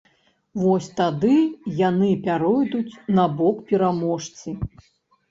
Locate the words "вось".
0.61-0.85